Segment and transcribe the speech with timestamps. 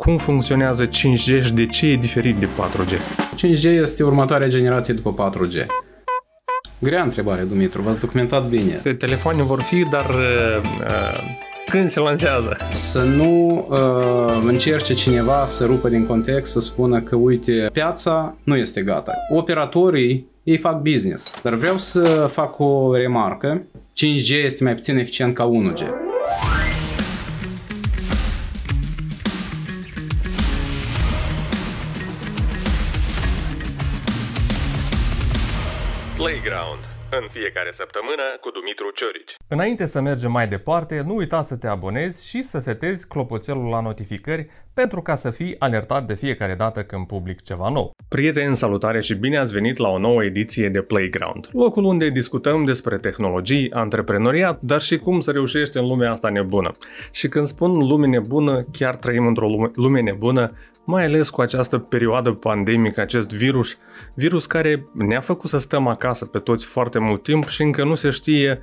[0.00, 2.92] cum funcționează 5G și de ce e diferit de 4G.
[3.36, 5.66] 5G este următoarea generație după 4G.
[6.78, 8.94] Grea întrebare, Dumitru, v-ați documentat bine.
[8.98, 10.62] Telefoane vor fi, dar uh,
[11.66, 12.56] când se lansează?
[12.72, 18.56] Să nu uh, încerce cineva să rupă din context, să spună că, uite, piața nu
[18.56, 19.12] este gata.
[19.30, 21.30] Operatorii, ei fac business.
[21.42, 23.62] Dar vreau să fac o remarcă.
[23.72, 26.09] 5G este mai puțin eficient ca 1G.
[37.10, 39.34] În fiecare săptămână cu Dumitru Ciorici.
[39.48, 43.80] Înainte să mergem mai departe, nu uita să te abonezi și să setezi clopoțelul la
[43.80, 47.94] notificări pentru ca să fii alertat de fiecare dată când public ceva nou.
[48.08, 52.64] Prieteni, salutare și bine ați venit la o nouă ediție de Playground, locul unde discutăm
[52.64, 56.70] despre tehnologii, antreprenoriat, dar și cum să reușești în lumea asta nebună.
[57.10, 60.50] Și când spun lume nebună, chiar trăim într-o lume nebună,
[60.84, 63.78] mai ales cu această perioadă pandemică, acest virus,
[64.14, 67.94] virus care ne-a făcut să stăm acasă pe toți foarte mult timp și încă nu
[67.94, 68.60] se știe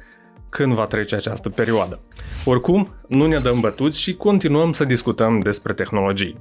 [0.49, 1.99] când va trece această perioadă.
[2.45, 6.35] Oricum, nu ne dăm bătuți și continuăm să discutăm despre tehnologii.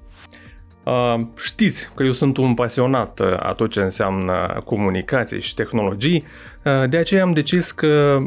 [0.84, 6.24] Uh, știți că eu sunt un pasionat uh, a tot ce înseamnă comunicații și tehnologii,
[6.64, 8.18] uh, de aceea am decis că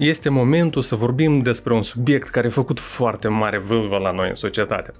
[0.00, 4.28] este momentul să vorbim despre un subiect care a făcut foarte mare vâlvă la noi
[4.28, 4.92] în societate.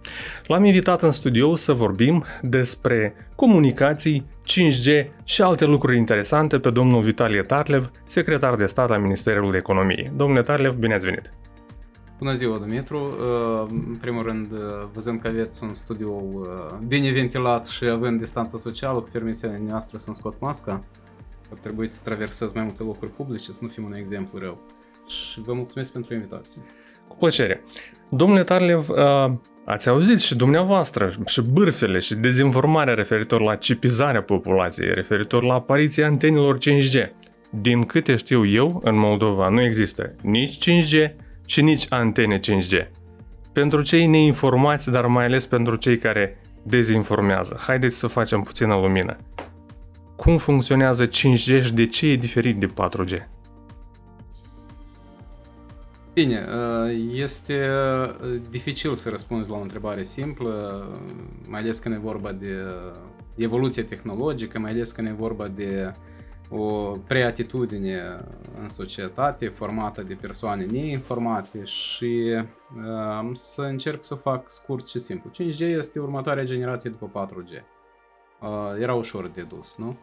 [0.46, 7.02] L-am invitat în studio să vorbim despre comunicații, 5G și alte lucruri interesante pe domnul
[7.02, 10.12] Vitalie Tarlev, secretar de stat al Ministerului Economiei.
[10.16, 11.32] Domnule Tarlev, bine ați venit!
[12.18, 12.98] Bună ziua, Dumitru!
[12.98, 14.58] Uh, în primul rând, uh,
[14.92, 19.98] văzând că aveți un studiu uh, bine ventilat și având distanța socială, cu permisiunea noastră
[19.98, 20.84] să-mi scot masca,
[21.52, 24.58] ar trebui să traversez mai multe locuri publice, să nu fim un exemplu rău
[25.10, 26.62] și vă mulțumesc pentru invitație.
[27.08, 27.64] Cu plăcere.
[28.08, 29.32] Domnule Tarlev, uh,
[29.64, 36.06] ați auzit și dumneavoastră și bârfele și dezinformarea referitor la cipizarea populației, referitor la apariția
[36.06, 37.10] antenelor 5G.
[37.50, 41.12] Din câte știu eu, în Moldova nu există nici 5G
[41.46, 42.90] și nici antene 5G.
[43.52, 49.16] Pentru cei neinformați, dar mai ales pentru cei care dezinformează, haideți să facem puțină lumină.
[50.16, 53.39] Cum funcționează 5G și de ce e diferit de 4G?
[56.20, 57.68] Bine, uh, este
[58.22, 60.86] uh, dificil să răspunzi la o întrebare simplă,
[61.48, 62.56] mai ales când e vorba de
[63.34, 65.92] evoluție tehnologică, mai ales când e vorba de
[66.50, 68.16] o preatitudine
[68.62, 72.42] în societate formată de persoane neinformate și
[72.76, 75.30] uh, să încerc să o fac scurt și simplu.
[75.30, 77.62] 5G este următoarea generație după 4G.
[78.40, 78.48] Uh,
[78.80, 79.96] era ușor de dus, nu?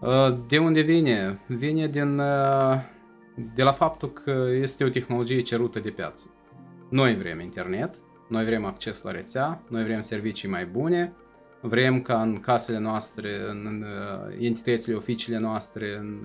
[0.00, 1.40] Uh, de unde vine?
[1.46, 2.98] Vine din uh,
[3.54, 6.34] de la faptul că este o tehnologie cerută de piață.
[6.88, 7.94] Noi vrem internet,
[8.28, 11.12] noi vrem acces la rețea, noi vrem servicii mai bune,
[11.60, 16.18] vrem ca în casele noastre, în uh, entitățile, oficiile noastre, în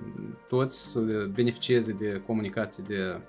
[0.48, 1.00] toți să
[1.32, 3.20] beneficieze de comunicații de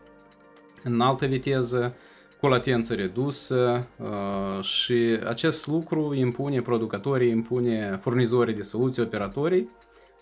[0.83, 1.95] înaltă viteză,
[2.39, 9.69] cu latență redusă uh, și acest lucru impune producătorii, impune furnizorii de soluții, operatorii,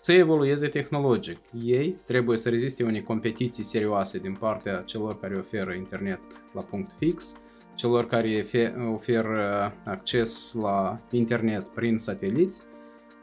[0.06, 1.36] să evolueze tehnologic.
[1.64, 6.20] Ei trebuie să reziste unei competiții serioase din partea celor care oferă internet
[6.52, 7.36] la punct fix,
[7.74, 8.46] celor care
[8.92, 12.62] oferă acces la internet prin sateliți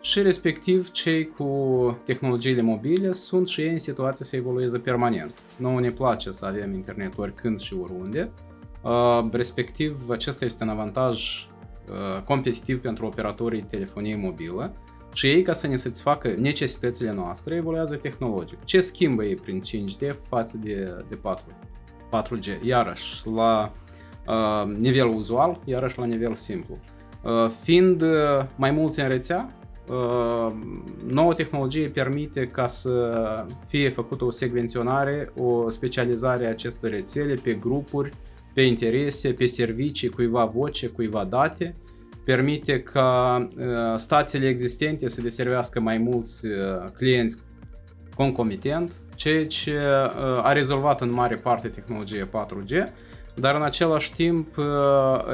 [0.02, 5.34] și respectiv cei cu tehnologiile mobile sunt și ei în situație să evolueze permanent.
[5.58, 8.32] Nouă ne place să avem internet oricând și oriunde,
[8.82, 11.48] uh, respectiv acesta este un avantaj
[11.90, 14.74] uh, competitiv pentru operatorii telefonie mobilă,
[15.14, 18.64] și ei, ca să ne satisfacă necesitățile noastre, evoluează tehnologic.
[18.64, 21.46] Ce schimbă ei prin 5D față de, de 4,
[22.10, 22.62] 4G?
[22.62, 23.74] Iarăși, la
[24.28, 26.78] uh, nivel uzual, iarăși la nivel simplu.
[27.24, 29.48] Uh, fiind uh, mai mulți în rețea,
[29.90, 30.54] uh,
[31.08, 37.54] nouă tehnologie permite ca să fie făcută o secvenționare, o specializare a acestor rețele pe
[37.54, 38.12] grupuri,
[38.54, 41.76] pe interese, pe servicii, cuiva voce, cuiva date,
[42.24, 43.66] permite ca uh,
[43.96, 46.54] stațiile existente să deservească mai mulți uh,
[46.98, 47.38] clienți
[48.16, 52.84] concomitent, ceea ce uh, a rezolvat în mare parte tehnologia 4G,
[53.36, 54.56] dar în același timp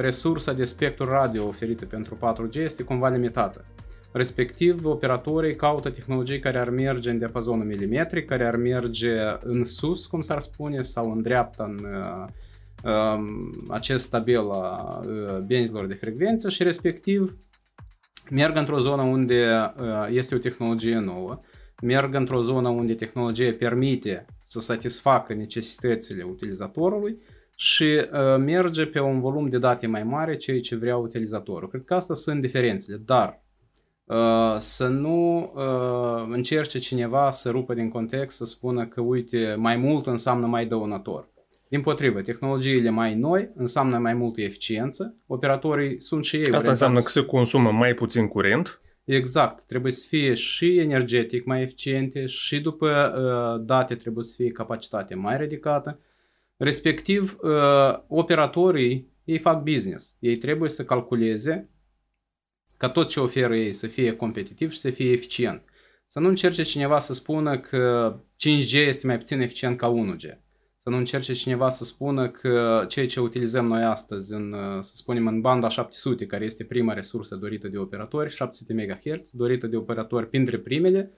[0.02, 3.66] resursa de spectru radio oferită pentru 4G este cumva limitată.
[4.12, 10.06] Respectiv, operatorii caută tehnologii care ar merge în diapazonul milimetric, care ar merge în sus,
[10.06, 11.86] cum s-ar spune, sau în dreapta, în
[13.68, 15.00] acest tabel a
[15.46, 17.38] benzilor de frecvență și respectiv
[18.30, 19.74] merg într-o zonă unde
[20.10, 21.40] este o tehnologie nouă,
[21.82, 27.18] merg într-o zonă unde tehnologia permite să satisfacă necesitățile utilizatorului
[27.56, 31.70] și uh, merge pe un volum de date mai mare, ceea ce vrea utilizatorul.
[31.70, 33.44] Cred că asta sunt diferențele, dar
[34.06, 39.76] uh, să nu uh, încerce cineva să rupă din context, să spună că, uite, mai
[39.76, 41.29] mult înseamnă mai dăunător.
[41.70, 46.82] Din potrivă, tehnologiile mai noi înseamnă mai multă eficiență, operatorii sunt și ei Asta orientați-
[46.82, 52.26] înseamnă că se consumă mai puțin curent, Exact, trebuie să fie și energetic mai eficiente
[52.26, 56.00] și după uh, date trebuie să fie capacitate mai ridicată.
[56.58, 60.16] Respectiv, uh, operatorii, ei fac business.
[60.20, 61.70] Ei trebuie să calculeze
[62.78, 65.64] ca tot ce oferă ei să fie competitiv și să fie eficient.
[66.06, 70.38] Să nu încerce cineva să spună că 5G este mai puțin eficient ca 1G.
[70.90, 74.92] Să nu încerce cineva să spună că ceea ce utilizăm noi astăzi, în, uh, să
[74.96, 79.78] spunem în banda 700, care este prima resursă dorită de operatori, 700 MHz, dorită de
[79.78, 81.12] operatori printre primele,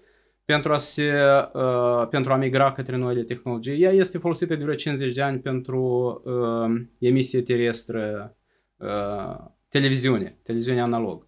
[0.46, 1.14] pentru a, se,
[1.54, 3.82] uh, pentru a migra către noile tehnologii.
[3.82, 5.82] Ea este folosită de vreo 50 de ani pentru
[6.26, 8.36] uh, emisie terestră,
[8.78, 9.36] uh,
[9.70, 11.28] televiziune, televiziune analog.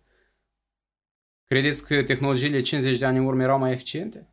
[1.46, 4.33] Credeți că tehnologiile 50 de ani în urmă erau mai eficiente?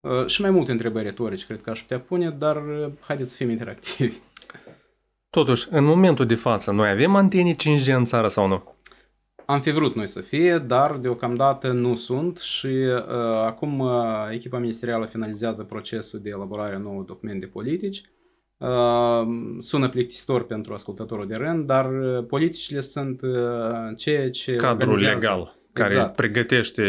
[0.00, 3.36] Uh, și mai multe întrebări retorici cred că aș putea pune, dar uh, haideți să
[3.36, 4.16] fim interactivi.
[5.30, 8.72] Totuși, în momentul de față, noi avem antene 5G în țară sau nu?
[9.46, 13.02] Am fi vrut noi să fie, dar deocamdată nu sunt și uh,
[13.44, 13.92] acum uh,
[14.30, 18.02] echipa ministerială finalizează procesul de elaborare a nouă document de politici.
[18.56, 19.26] Uh,
[19.58, 23.38] sună plictisitor pentru ascultătorul de rând, dar uh, politicile sunt uh,
[23.96, 26.16] ceea ce Cadrul organizează- legal care Exact.
[26.16, 26.82] pregătește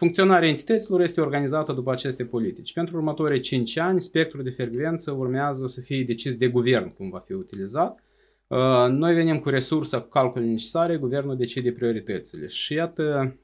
[0.00, 2.72] Funcționarea entităților este organizată după aceste politici.
[2.72, 7.18] Pentru următorii 5 ani, spectrul de frecvență urmează să fie decis de guvern cum va
[7.18, 8.00] fi utilizat.
[8.46, 12.46] Uh, Noi venim cu resursa, cu calculele necesare, guvernul decide prioritățile.
[12.46, 13.36] Și iată,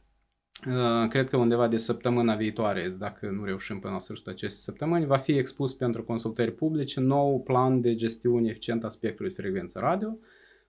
[0.66, 5.06] uh, cred că undeva de săptămâna viitoare, dacă nu reușim până la sfârșitul acestei săptămâni,
[5.06, 9.78] va fi expus pentru consultări publice nou plan de gestiune eficientă a spectrului de frecvență
[9.78, 10.18] radio.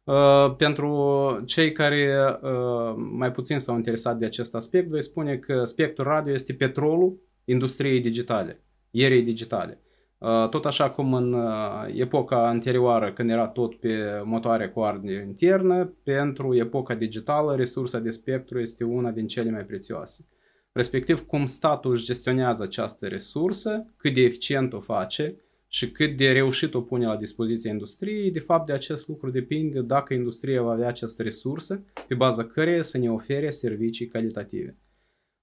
[0.07, 5.63] Uh, pentru cei care uh, mai puțin s-au interesat de acest aspect, voi spune că
[5.63, 9.81] spectrul radio este petrolul industriei digitale, ierei digitale.
[10.17, 15.25] Uh, tot așa cum în uh, epoca anterioară, când era tot pe motoare cu ardere
[15.27, 20.27] internă, pentru epoca digitală, resursa de spectru este una din cele mai prețioase.
[20.71, 25.35] Respectiv, cum statul își gestionează această resursă, cât de eficient o face,
[25.67, 29.81] și cât de reușit o pune la dispoziția industriei, de fapt de acest lucru depinde
[29.81, 34.77] dacă industria va avea această resursă pe baza căreia să ne ofere servicii calitative.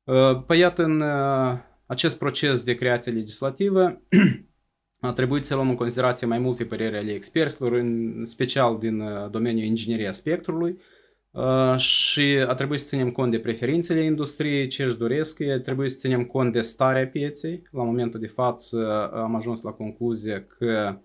[0.04, 4.02] Uh, Păi iată, în uh, acest proces de creație legislativă
[5.00, 9.30] a trebuit să luăm în considerație mai multe păreri ale experților, în special din uh,
[9.30, 10.93] domeniul ingineria spectrului, Uh,
[11.76, 15.96] și a trebuit să ținem cont de preferințele industriei, ce își doresc, a trebuit să
[15.96, 17.62] ținem cont de starea pieței.
[17.70, 20.98] La momentul de față uh, am ajuns la concluzie că uh,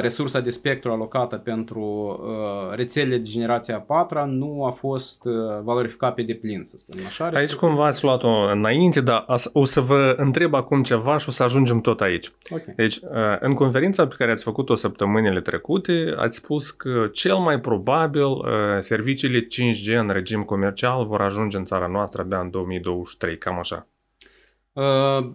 [0.00, 5.32] resursa de spectru alocată pentru uh, rețelele de generație a patra nu a fost uh,
[5.62, 7.24] valorificată pe deplin, să spunem așa.
[7.24, 11.28] Aici Respectiv- cumva ați luat-o înainte, dar as- o să vă întreb acum ceva și
[11.28, 12.32] o să ajungem tot aici.
[12.50, 12.64] Ok.
[12.64, 13.00] Deci, uh,
[13.40, 18.44] în conferința pe care ați făcut-o săptămânile trecute, ați spus că cel mai probabil uh,
[18.78, 23.86] serviciile 5G în regim comercial vor ajunge în țara noastră abia în 2023, cam așa.
[24.72, 25.30] Uh,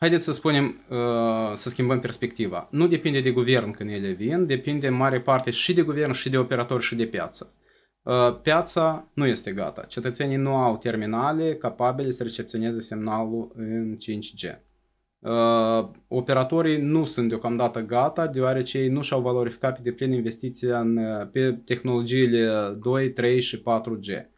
[0.00, 2.68] haideți să spunem, uh, să schimbăm perspectiva.
[2.70, 6.30] Nu depinde de guvern când ele vin, depinde în mare parte și de guvern, și
[6.30, 7.54] de operator, și de piață.
[8.02, 9.82] Uh, piața nu este gata.
[9.82, 14.60] Cetățenii nu au terminale capabile să recepționeze semnalul în 5G.
[15.18, 20.96] Uh, operatorii nu sunt deocamdată gata, deoarece ei nu și-au valorificat pe deplin investiția în,
[20.96, 24.29] uh, pe tehnologiile 2, 3 și 4G.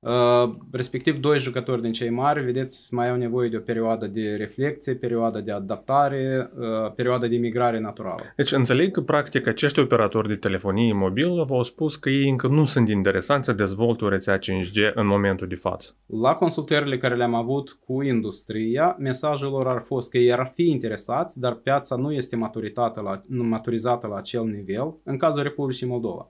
[0.00, 4.34] Uh, respectiv, doi jucători din cei mari, vedeți, mai au nevoie de o perioadă de
[4.36, 8.22] reflecție, perioadă de adaptare, uh, perioadă de migrare naturală.
[8.36, 12.64] Deci înțeleg că practic acești operatori de telefonie mobilă v-au spus că ei încă nu
[12.64, 15.96] sunt interesanți să dezvolte o rețea 5G în momentul de față.
[16.06, 20.70] La consultările care le-am avut cu industria, mesajul lor ar fost că ei ar fi
[20.70, 25.86] interesați, dar piața nu este maturizată la, nu maturizată la acel nivel, în cazul Republicii
[25.86, 26.28] Moldova.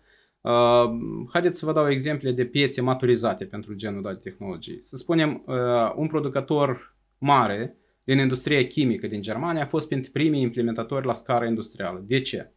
[0.49, 0.91] Uh,
[1.33, 4.83] haideți să vă dau exemple de piețe maturizate pentru genul de tehnologii.
[4.83, 10.43] Să spunem, uh, un producător mare din industria chimică din Germania a fost printre primii
[10.43, 12.05] implementatori la scară industrială.
[12.07, 12.53] De ce?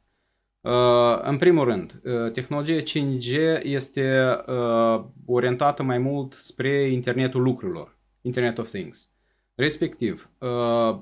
[0.62, 7.98] Uh, în primul rând, uh, tehnologia 5G este uh, orientată mai mult spre internetul lucrurilor,
[8.22, 9.10] Internet of Things.
[9.56, 11.00] Respectiv, uh,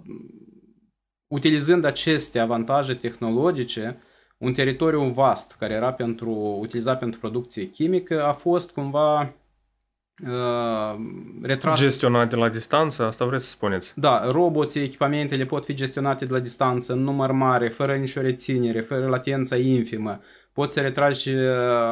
[1.28, 4.02] utilizând aceste avantaje tehnologice,
[4.40, 9.34] un teritoriu vast care era pentru, utilizat pentru producție chimică a fost cumva
[10.24, 10.96] uh,
[11.42, 11.80] retras...
[11.80, 14.00] Gestionate la distanță, asta vreți să spuneți?
[14.00, 18.82] Da, roboții, echipamentele pot fi gestionate de la distanță, în număr mare, fără nicio reținere,
[18.82, 20.22] fără latența infimă.
[20.54, 21.44] Poți să retragi uh,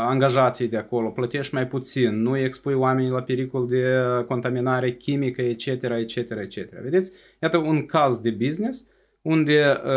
[0.08, 3.84] angajații de acolo, plătești mai puțin, nu expui oamenii la pericol de
[4.28, 6.70] contaminare chimică, etc., etc., etc.
[6.82, 7.12] Vedeți?
[7.42, 8.88] Iată un caz de business
[9.28, 9.92] unde uh,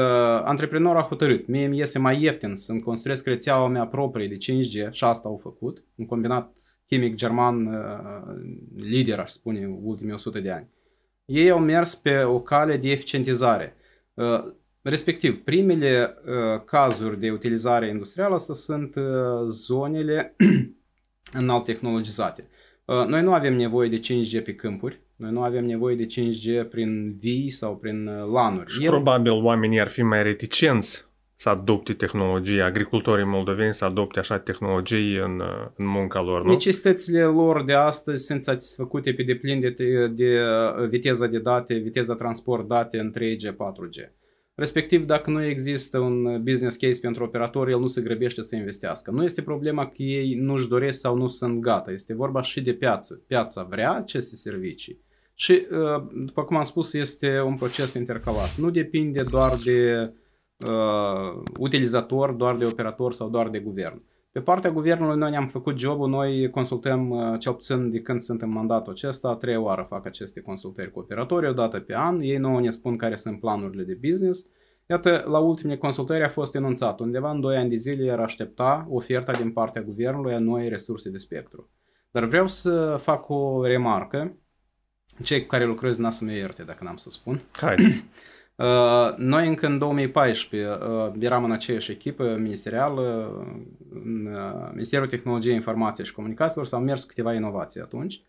[0.45, 4.91] antreprenorul a hotărât, mie îmi iese mai ieftin să-mi construiesc rețeaua mea proprie de 5G
[4.91, 6.53] și asta au făcut, un combinat
[6.87, 8.35] chimic german uh,
[8.77, 10.69] lider, aș spune, ultimii 100 de ani.
[11.25, 13.77] Ei au mers pe o cale de eficientizare.
[14.15, 14.45] Uh,
[14.83, 20.37] respectiv, primele uh, cazuri de utilizare industrială asta sunt uh, zonele
[21.41, 22.49] înalt tehnologizate.
[22.85, 26.69] Uh, noi nu avem nevoie de 5G pe câmpuri, noi nu avem nevoie de 5G
[26.71, 28.71] prin vii sau prin uh, lanuri.
[28.71, 28.91] Și El...
[28.91, 35.17] probabil oamenii ar fi mai reticenți să adopte tehnologie, agricultorii moldoveni să adopte așa tehnologii
[35.17, 36.51] în, uh, în munca lor, nu?
[36.51, 39.71] Necesitățile lor de astăzi sunt satisfăcute pe deplin de,
[40.09, 40.41] de
[40.89, 44.11] viteza de date, viteza transport date în 3G, 4G.
[44.55, 49.11] Respectiv, dacă nu există un business case pentru operator, el nu se grăbește să investească.
[49.11, 51.91] Nu este problema că ei nu-și doresc sau nu sunt gata.
[51.91, 53.23] Este vorba și de piață.
[53.27, 55.01] Piața vrea aceste servicii.
[55.41, 58.57] Și, uh, după cum am spus, este un proces intercalat.
[58.57, 60.13] Nu depinde doar de
[60.67, 64.03] uh, utilizator, doar de operator sau doar de guvern.
[64.33, 68.43] Pe partea guvernului noi ne-am făcut jobul, noi consultăm uh, cel puțin de când sunt
[68.43, 72.21] în mandatul acesta, a treia oară fac aceste consultări cu operatorii, o dată pe an,
[72.21, 74.47] ei nouă ne spun care sunt planurile de business.
[74.89, 78.87] Iată, la ultimele consultări a fost enunțat, undeva în 2 ani de zile era aștepta
[78.91, 81.71] oferta din partea guvernului a noi resurse de spectru.
[82.11, 84.35] Dar vreau să fac o remarcă,
[85.23, 87.41] cei cu care lucrez n-a să mă ierte dacă n-am să spun.
[87.61, 88.05] Haideți.
[88.61, 93.33] Uh, noi încă în 2014 uh, eram în aceeași echipă ministerială,
[93.93, 98.23] în uh, Ministerul Tehnologiei, Informației și Comunicațiilor, s-au mers câteva inovații atunci.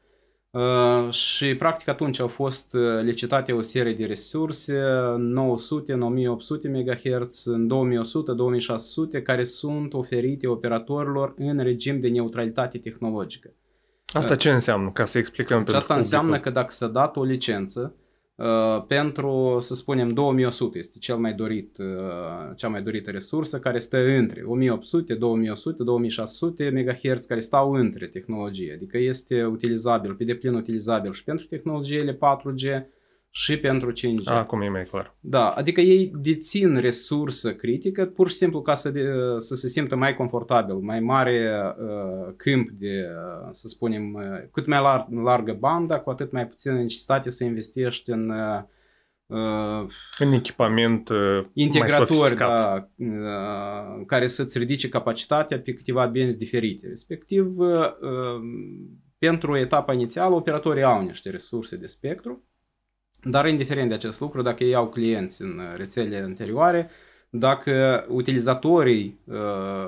[1.10, 4.82] Și practic atunci au fost licitate o serie de resurse,
[5.18, 13.54] 900, 1800 MHz, în 2100, 2600, care sunt oferite operatorilor în regim de neutralitate tehnologică.
[14.13, 16.03] Asta ce înseamnă, ca să explicăm pentru Asta publicul?
[16.03, 17.96] înseamnă că dacă s-a dat o licență,
[18.41, 23.80] Uh, pentru, să spunem, 2100 este cel mai dorit, uh, cea mai dorită resursă care
[23.80, 30.53] stă între 1800, 2100, 2600 MHz care stau între tehnologie, adică este utilizabil, pe deplin
[30.53, 32.86] utilizabil și pentru tehnologiile 4G,
[33.34, 34.24] și pentru 5G.
[34.26, 35.16] Acum e mai clar.
[35.20, 39.04] Da, adică ei dețin resursă critică pur și simplu ca să, de,
[39.38, 44.68] să se simtă mai confortabil, mai mare uh, câmp de, uh, să spunem, uh, cât
[44.68, 48.64] mai lar, largă banda, cu atât mai puțină necesitate să investești în uh,
[50.20, 56.88] în echipament uh, integratori da, uh, care să-ți ridice capacitatea pe câteva benzi diferite.
[56.88, 57.94] Respectiv, uh,
[59.18, 62.44] pentru etapa inițială, operatorii au niște resurse de spectru
[63.24, 66.90] dar indiferent de acest lucru, dacă ei au clienți în rețele anterioare,
[67.34, 69.36] dacă utilizatorii uh,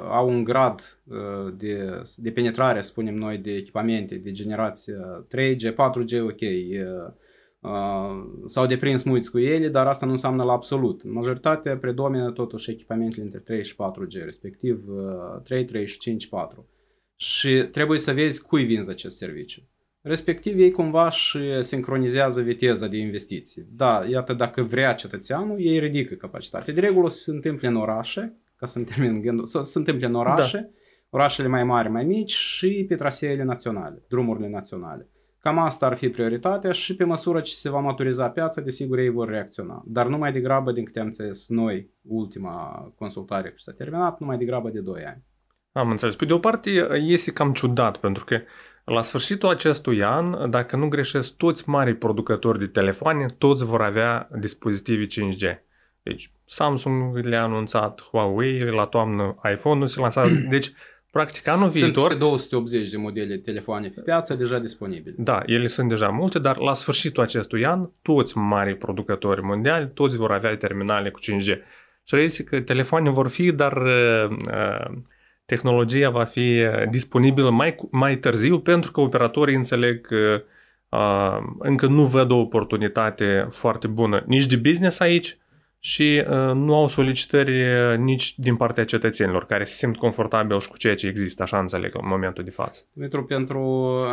[0.10, 4.94] au un grad uh, de, de penetrare, spunem noi, de echipamente de generație
[5.28, 7.12] 3G, 4G, ok, uh,
[7.60, 11.04] uh, s-au deprins mulți cu ele, dar asta nu înseamnă la absolut.
[11.04, 16.68] Majoritatea predomină totuși echipamentele între 3 și 4G, respectiv uh, 3, 3 și 5, 4.
[17.16, 19.62] Și trebuie să vezi cui vinzi acest serviciu.
[20.06, 23.68] Respectiv, ei cumva și sincronizează viteza de investiții.
[23.70, 26.74] Da, iată, dacă vrea cetățeanul, ei ridică capacitatea.
[26.74, 30.58] De regulă se întâmplă în orașe, ca să termin gândul, să se întâmplă în orașe,
[30.58, 30.68] da.
[31.10, 35.10] orașele mai mari, mai mici și pe traseele naționale, drumurile naționale.
[35.40, 39.10] Cam asta ar fi prioritatea și pe măsură ce se va maturiza piața, desigur ei
[39.10, 39.84] vor reacționa.
[39.86, 44.26] Dar nu mai degrabă, din câte am înțeles noi, ultima consultare ce s-a terminat, nu
[44.26, 45.24] mai degrabă de 2 ani.
[45.72, 46.16] Am înțeles.
[46.16, 48.40] Pe de o parte, iese cam ciudat, pentru că
[48.84, 54.30] la sfârșitul acestui an, dacă nu greșesc, toți mari producători de telefoane, toți vor avea
[54.40, 55.64] dispozitive 5G.
[56.04, 60.36] Deci Samsung le-a anunțat, Huawei la toamnă iPhone-ul se lansează.
[60.50, 60.72] Deci,
[61.12, 62.08] practic, anul sunt viitor...
[62.08, 65.16] Sunt 280 de modele de telefoane pe piață deja disponibile.
[65.18, 70.18] Da, ele sunt deja multe, dar la sfârșitul acestui an, toți mari producători mondiali, toți
[70.18, 71.58] vor avea terminale cu 5G.
[72.04, 74.98] Și reiese că telefoane vor fi, dar uh, uh,
[75.46, 80.44] tehnologia va fi uh, disponibilă mai, mai târziu pentru că operatorii înțeleg că
[80.90, 85.38] uh, încă nu văd o oportunitate foarte bună nici de business aici
[85.86, 90.70] și uh, nu au solicitări uh, nici din partea cetățenilor care se simt confortabil și
[90.70, 92.84] cu ceea ce există, așa înțeleg în momentul de față.
[93.00, 93.60] Pentru, pentru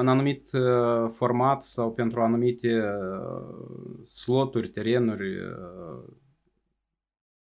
[0.00, 6.04] un anumit uh, format sau pentru anumite uh, sloturi, terenuri, uh,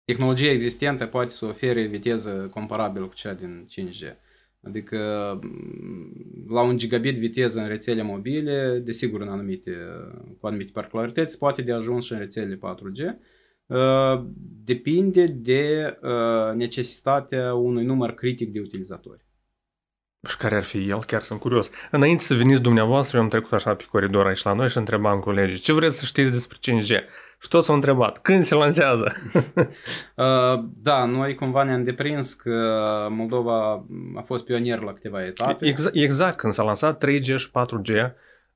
[0.06, 4.16] tehnologia existentă poate să ofere viteză comparabilă cu cea din 5G.
[4.62, 4.98] Adică
[6.48, 9.78] la un gigabit viteză în rețele mobile, desigur în anumite,
[10.40, 13.16] cu anumite particularități, poate de ajuns și în rețele 4G.
[14.64, 15.98] Depinde de
[16.56, 19.25] necesitatea unui număr critic de utilizatori.
[20.28, 21.04] Și care ar fi el?
[21.04, 21.70] Chiar sunt curios.
[21.92, 25.20] Înainte să veniți dumneavoastră, eu am trecut așa pe coridor aici la noi și întrebam
[25.20, 27.04] colegii, ce vreți să știți despre 5G?
[27.42, 29.12] Și toți au întrebat, când se lansează?
[30.16, 32.52] uh, da, noi cumva ne-am deprins că
[33.10, 35.68] Moldova a fost pionier la câteva etape.
[35.68, 38.14] Exact, exact când s-a lansat 3G și 4G,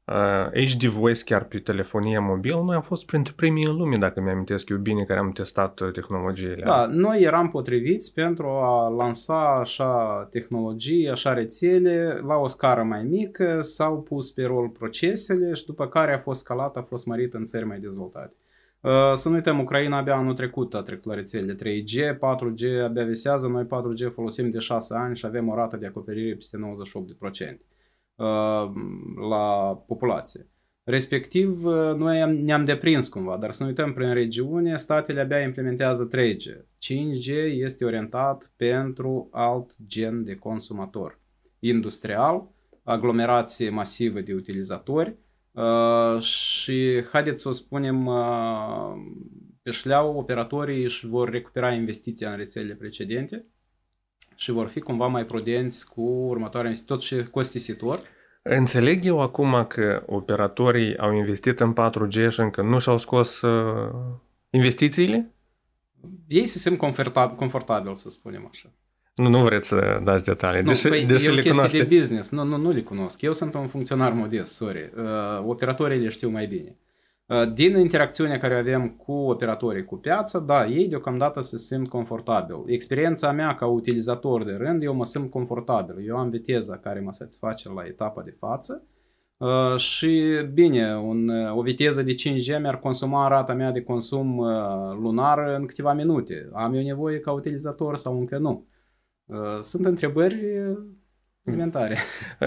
[0.09, 4.21] uh, HD Voice chiar pe telefonia mobilă, noi am fost printre primii în lume, dacă
[4.21, 6.63] mi-amintesc eu bine, care am testat uh, tehnologiile.
[6.65, 13.03] Da, noi eram potriviți pentru a lansa așa tehnologii, așa rețele la o scară mai
[13.03, 17.33] mică, s-au pus pe rol procesele și după care a fost scalat, a fost mărit
[17.33, 18.33] în țări mai dezvoltate.
[18.81, 23.05] Uh, să nu uităm, Ucraina abia anul trecut a trecut la rețelele 3G, 4G abia
[23.05, 26.59] visează, noi 4G folosim de 6 ani și avem o rată de acoperire peste 98%
[26.59, 27.68] uh,
[29.29, 30.47] la populație.
[30.83, 36.07] Respectiv, uh, noi ne-am deprins cumva, dar să nu uităm, prin regiune, statele abia implementează
[36.07, 36.65] 3G.
[36.79, 41.19] 5G este orientat pentru alt gen de consumator.
[41.59, 42.51] Industrial,
[42.83, 45.17] aglomerație masivă de utilizatori,
[45.51, 48.93] Uh, și haideți să o spunem uh,
[49.61, 53.45] pe șleau, operatorii își vor recupera investiția în rețelele precedente
[54.39, 57.99] și vor fi cumva mai prudenți cu următoarea investiție, tot și costisitor.
[58.41, 63.91] Înțeleg eu acum că operatorii au investit în 4G și încă nu și-au scos uh,
[64.49, 65.33] investițiile?
[66.27, 68.73] Ei se simt confortabil, confortabil, să spunem așa.
[69.15, 71.83] Nu, nu vreți să dați detalii, nu, deși, păi, deși e le cunoaște.
[71.83, 73.21] de business, nu, nu, nu le cunosc.
[73.21, 74.91] Eu sunt un funcționar modest, sorry.
[74.97, 75.03] Uh,
[75.45, 76.77] operatorii le știu mai bine.
[76.77, 76.88] Uh,
[77.53, 82.63] din interacțiunea care avem cu operatorii cu piața, da, ei deocamdată se simt confortabil.
[82.65, 86.07] Experiența mea ca utilizator de rând, eu mă simt confortabil.
[86.07, 88.87] Eu am viteza care mă satisface la etapa de față
[89.37, 94.49] uh, și bine, un, o viteză de 5G mi-ar consuma rata mea de consum uh,
[95.01, 96.49] lunar în câteva minute.
[96.53, 98.67] Am eu nevoie ca utilizator sau încă nu?
[99.25, 100.35] Uh, sunt întrebări
[101.43, 101.97] elementare.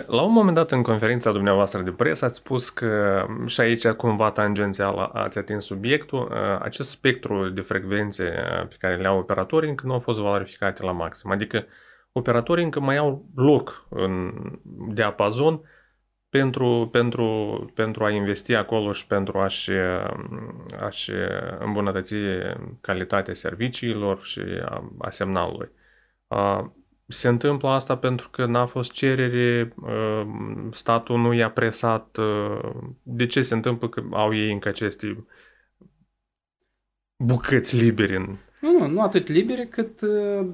[0.07, 4.31] La un moment dat în conferința dumneavoastră de presă ați spus că și aici cumva
[4.31, 9.69] tangențial ați atins subiectul, uh, acest spectru de frecvențe uh, pe care le au operatorii
[9.69, 11.31] încă nu au fost valorificate la maxim.
[11.31, 11.67] Adică
[12.13, 14.33] operatorii încă mai au loc în
[14.95, 15.61] diapazon
[16.29, 17.25] pentru, pentru,
[17.75, 19.71] pentru a investi acolo și pentru a-și,
[20.81, 21.13] a-și
[21.59, 22.15] îmbunătăți
[22.81, 25.71] calitatea serviciilor și a, a semnalului.
[27.07, 29.75] Se întâmplă asta pentru că n-a fost cerere,
[30.73, 32.19] statul nu i-a presat.
[33.03, 35.27] De ce se întâmplă că au ei încă aceste
[37.17, 38.17] bucăți liberi?
[38.17, 38.37] În...
[38.61, 40.47] Nu, nu, nu atât libere cât uh,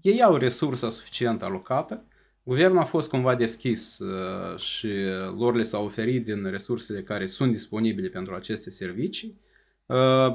[0.00, 2.04] ei au resursa suficient alocată.
[2.42, 4.88] Guvernul a fost cumva deschis uh, și
[5.36, 9.43] lor le s-a oferit din resursele care sunt disponibile pentru aceste servicii Uh,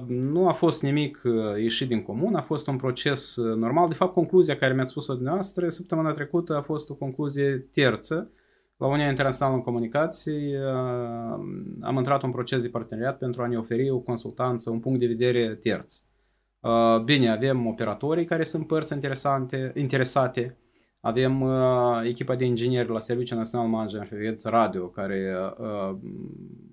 [0.07, 3.87] nu a fost nimic uh, ieșit din comun, a fost un proces uh, normal.
[3.87, 8.31] De fapt, concluzia care mi-ați spus-o dumneavoastră săptămâna trecută a fost o concluzie terță.
[8.77, 10.55] La Uniunea Internațională în Comunicații
[11.81, 15.07] am intrat un proces de parteneriat pentru a ne oferi o consultanță, un punct de
[15.07, 16.01] vedere terț.
[17.03, 20.57] Bine, avem operatorii care sunt părți interesante, interesate,
[21.01, 25.97] avem uh, echipa de ingineri la Serviciul Național Management Radio, care uh,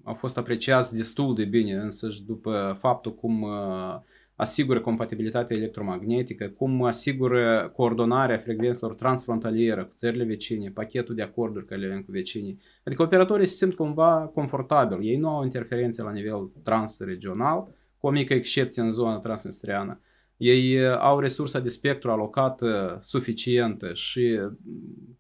[0.07, 3.95] au fost apreciați destul de bine, însă și după faptul cum uh,
[4.37, 11.81] asigură compatibilitatea electromagnetică, cum asigură coordonarea frecvențelor transfrontalieră cu țările vecine, pachetul de acorduri care
[11.81, 12.61] le avem cu vecinii.
[12.85, 18.11] Adică operatorii se simt cumva confortabil, ei nu au interferențe la nivel transregional, cu o
[18.11, 20.01] mică excepție în zona transnistriană.
[20.37, 24.53] Ei uh, au resursa de spectru alocată suficientă și uh,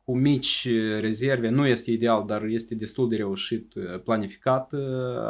[0.03, 0.69] cu mici
[1.01, 4.73] rezerve, nu este ideal, dar este destul de reușit uh, planificat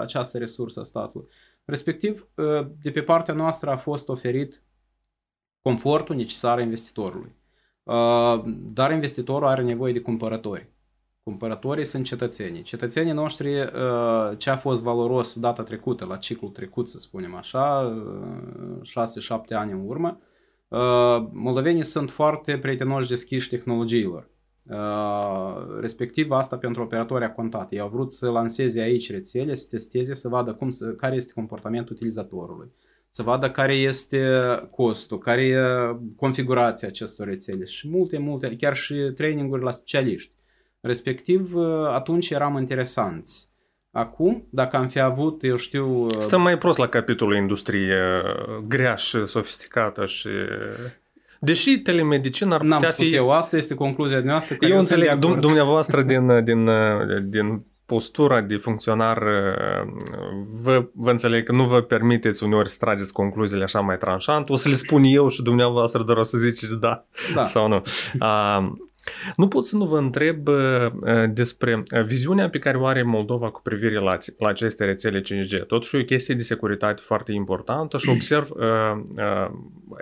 [0.00, 1.28] această resursă a statului.
[1.64, 2.28] Respectiv,
[2.82, 4.62] de pe partea noastră a fost oferit
[5.62, 7.34] confortul necesar investitorului.
[8.72, 10.70] Dar investitorul are nevoie de cumpărători.
[11.26, 12.62] Cumpărătorii sunt cetățenii.
[12.62, 13.50] Cetățenii noștri,
[14.36, 17.94] ce a fost valoros data trecută, la ciclul trecut, să spunem așa,
[18.82, 20.20] 6-7 ani în urmă,
[21.32, 24.28] moldovenii sunt foarte prietenoși deschiși tehnologiilor.
[25.80, 27.72] Respectiv, asta pentru operatori a contat.
[27.72, 31.94] Ei au vrut să lanseze aici rețele, să testeze, să vadă cum, care este comportamentul
[31.94, 32.70] utilizatorului,
[33.10, 34.20] să vadă care este
[34.70, 35.58] costul, care e
[36.16, 40.34] configurația acestor rețele și multe, multe, chiar și traininguri la specialiști.
[40.86, 43.54] Respectiv, uh, atunci eram interesanți.
[43.90, 46.06] Acum, dacă am fi avut, eu știu...
[46.18, 48.22] Stăm mai prost la capitolul industrie
[48.66, 50.28] greaș și sofisticată și...
[51.40, 53.14] Deși telemedicina ar putea N-am fi...
[53.14, 54.56] eu, asta este concluzia noastră.
[54.60, 56.70] Eu, eu înțeleg, dum- dumneavoastră din, din,
[57.22, 59.22] din postura de funcționar,
[60.62, 64.50] vă, vă înțeleg că nu vă permiteți uneori să trageți concluziile așa mai tranșant.
[64.50, 67.44] O să le spun eu și dumneavoastră doar o să ziceți da, da.
[67.44, 67.82] sau nu.
[68.20, 68.72] Uh,
[69.36, 70.54] nu pot să nu vă întreb uh,
[71.28, 75.66] despre viziunea pe care o are Moldova cu privire la, la aceste rețele 5G.
[75.66, 79.50] Totuși e o chestie de securitate foarte importantă și observ, uh, uh,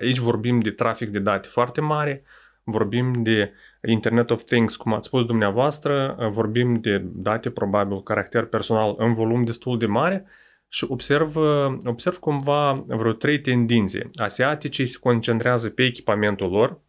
[0.01, 2.23] aici vorbim de trafic de date foarte mare,
[2.64, 3.53] vorbim de
[3.88, 9.45] Internet of Things, cum ați spus dumneavoastră, vorbim de date probabil caracter personal în volum
[9.45, 10.27] destul de mare
[10.69, 11.37] și observ,
[11.85, 14.11] observ cumva vreo trei tendințe.
[14.14, 16.81] Asiaticii se concentrează pe echipamentul lor,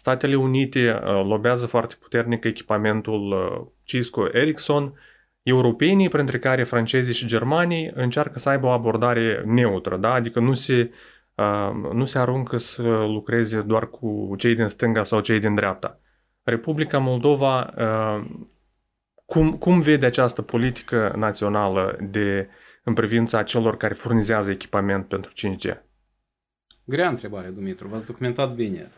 [0.00, 4.98] Statele Unite uh, lobează foarte puternic echipamentul uh, Cisco Ericsson,
[5.42, 10.12] europenii, printre care francezii și germanii, încearcă să aibă o abordare neutră, da?
[10.12, 10.90] adică nu se,
[11.34, 16.00] uh, nu se aruncă să lucreze doar cu cei din stânga sau cei din dreapta.
[16.42, 17.74] Republica Moldova,
[19.24, 22.48] cum, cum vede această politică națională de,
[22.84, 25.82] în privința celor care furnizează echipament pentru 5G?
[26.84, 28.90] Grea întrebare, Dumitru, v-ați documentat bine.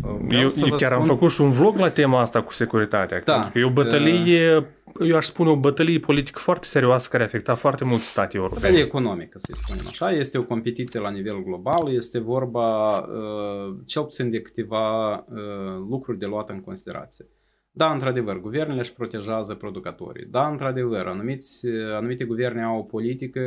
[0.00, 0.92] Vreau eu, eu chiar spun...
[0.92, 3.22] am făcut și un vlog la tema asta cu securitatea.
[3.24, 4.64] Da, pentru că e o bătălie, uh...
[5.08, 8.60] eu aș spune o bătălie politică foarte serioasă care a afectat foarte multe state europene.
[8.60, 10.10] Bătălie economică, să spunem așa.
[10.10, 11.94] Este o competiție la nivel global.
[11.94, 17.26] Este vorba uh, cel puțin de câteva uh, lucruri de luat în considerație.
[17.70, 20.26] Da, într-adevăr, guvernele își protejează producătorii.
[20.30, 23.40] Da, într-adevăr, anumiți, anumite guverne au o politică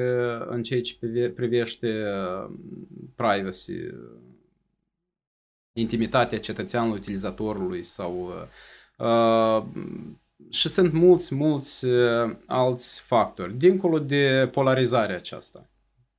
[0.49, 0.97] în ceea ce
[1.36, 1.88] privește
[3.15, 3.73] privacy,
[5.73, 8.34] intimitatea cetățeanului, utilizatorului sau
[8.97, 9.63] uh,
[10.49, 13.53] și sunt mulți, mulți uh, alți factori.
[13.53, 15.69] Dincolo de polarizarea aceasta,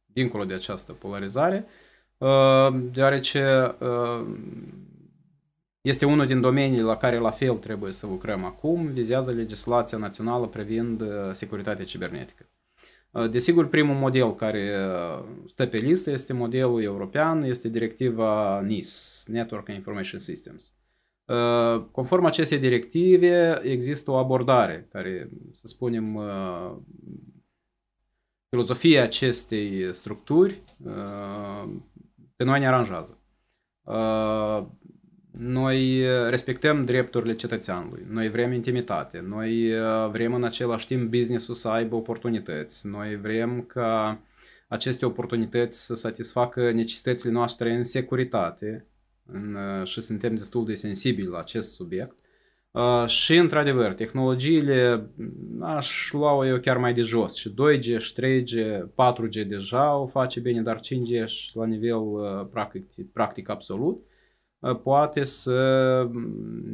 [0.05, 1.67] dincolo de această polarizare,
[2.19, 4.27] uh, deoarece uh,
[5.81, 10.47] este unul din domeniile la care la fel trebuie să lucrăm acum, vizează legislația națională
[10.47, 12.49] privind uh, securitatea cibernetică.
[13.11, 19.25] Uh, desigur, primul model care uh, stă pe listă este modelul european, este directiva NIS,
[19.29, 20.73] Network Information Systems.
[21.25, 26.21] Uh, conform acestei directive, există o abordare care, să spunem,
[28.49, 30.63] filozofia acestei structuri
[32.37, 33.19] pe noi ne aranjează.
[35.43, 41.55] Noi uh, respectăm drepturile cetățeanului, noi vrem intimitate, noi uh, vrem în același timp business-ul
[41.55, 44.21] să aibă oportunități, noi vrem ca
[44.69, 48.87] aceste oportunități să satisfacă necesitățile noastre în securitate
[49.27, 52.17] în, uh, și suntem destul de sensibili la acest subiect.
[52.71, 55.11] Uh, și, într-adevăr, tehnologiile
[55.61, 57.35] aș lua eu chiar mai de jos.
[57.35, 62.85] Și 2G, și 3G, 4G deja o face bine, dar 5G la nivel uh, practic,
[63.13, 64.05] practic absolut.
[64.63, 66.09] Ă, poate să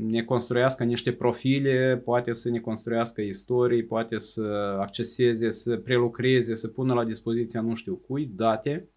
[0.01, 6.69] ne construiască niște profile, poate să ne construiască istorii, poate să acceseze, să prelucreze, să
[6.69, 8.89] pună la dispoziția nu știu cui date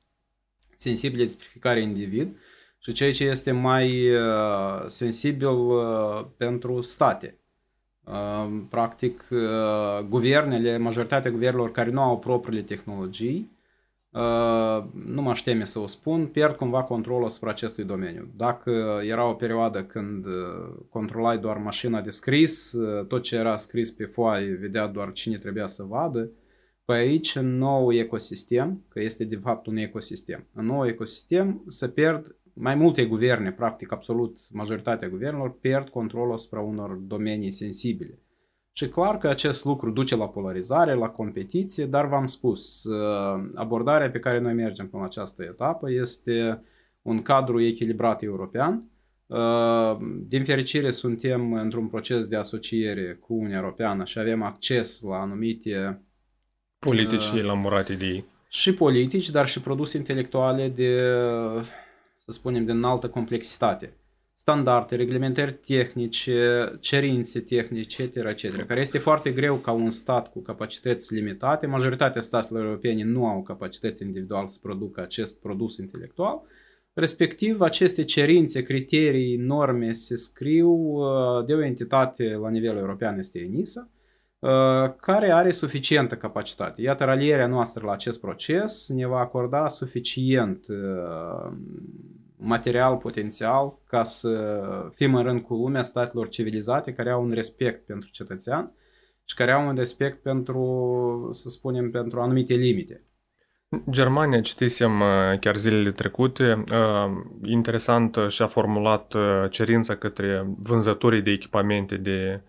[0.76, 2.38] sensibile de fiecare individ
[2.80, 7.40] și ceea ce este mai uh, sensibil uh, pentru state.
[8.04, 9.28] Uh, practic,
[10.10, 13.59] guvernele, majoritatea guvernelor care nu au propriile tehnologii, Uh,
[15.06, 18.32] nu mă teme să o spun, pierd cumva controlul asupra acestui domeniu.
[18.36, 20.34] Dacă era o perioadă când uh,
[20.90, 25.38] controlai doar mașina de scris, uh, tot ce era scris pe foaie vedea doar cine
[25.38, 26.32] trebuia să vadă,
[26.86, 31.90] pe aici, în nou ecosistem, că este de fapt un ecosistem, în nou ecosistem se
[31.90, 38.20] pierd mai multe guverne, practic absolut majoritatea guvernelor, pierd controlul asupra unor domenii sensibile.
[38.80, 44.10] Și clar că acest lucru duce la polarizare, la competiție, dar v-am spus, uh, abordarea
[44.10, 46.64] pe care noi mergem până la această etapă este
[47.02, 48.92] un cadru echilibrat european.
[49.28, 55.16] Uh, din fericire suntem într-un proces de asociere cu Uniunea Europeană și avem acces la
[55.16, 56.02] anumite
[56.80, 58.26] politici uh, lamurate de ei.
[58.50, 61.02] Și politici, dar și produse intelectuale de,
[62.18, 63.99] să spunem, de înaltă complexitate
[64.40, 70.42] standarde, reglementări tehnice, cerințe tehnice, etc., etc., care este foarte greu ca un stat cu
[70.42, 71.68] capacități limitate.
[71.68, 76.42] Majoritatea statelor europene nu au capacități individual să producă acest produs intelectual.
[76.94, 83.40] Respectiv, aceste cerințe, criterii, norme se scriu uh, de o entitate la nivel european, este
[83.40, 83.90] ENISA,
[84.40, 84.50] uh,
[85.00, 86.82] care are suficientă capacitate.
[86.82, 91.52] Iată, ralierea noastră la acest proces ne va acorda suficient uh,
[92.42, 94.62] material potențial ca să
[94.94, 98.72] fim în rând cu lumea statelor civilizate care au un respect pentru cetățean
[99.26, 103.04] și care au un respect pentru, să spunem, pentru anumite limite.
[103.90, 107.12] Germania, citisem uh, chiar zilele trecute, uh,
[107.44, 112.44] interesant și-a formulat uh, cerința către vânzătorii de echipamente de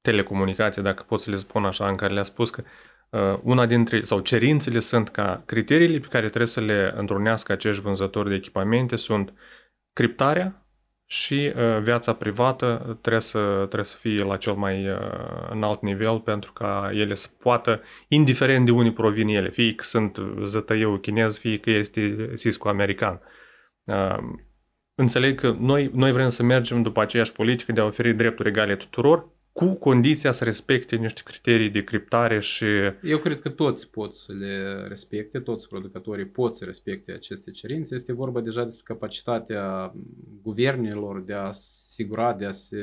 [0.00, 2.62] telecomunicații, dacă pot să le spun așa, în care le-a spus că
[3.42, 8.28] una dintre, sau cerințele sunt ca criteriile pe care trebuie să le întrunească acești vânzători
[8.28, 9.32] de echipamente sunt
[9.92, 10.60] criptarea,
[11.10, 14.98] și uh, viața privată trebuie să, trebuie să fie la cel mai uh,
[15.50, 20.18] înalt nivel pentru ca ele să poată, indiferent de unde provin ele, fie că sunt
[20.44, 23.20] zătăieu chinez, fie că este Cisco american.
[23.84, 24.16] Uh,
[24.94, 28.76] înțeleg că noi, noi vrem să mergem după aceeași politică de a oferi drepturi egale
[28.76, 32.66] tuturor, cu condiția să respecte niște criterii de criptare și...
[33.02, 37.94] Eu cred că toți pot să le respecte, toți producătorii pot să respecte aceste cerințe.
[37.94, 39.94] Este vorba deja despre capacitatea
[40.42, 42.76] guvernelor de a asigura, de a se...